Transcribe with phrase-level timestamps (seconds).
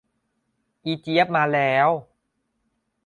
[0.85, 1.89] อีเจี๊ยบมาแล้ว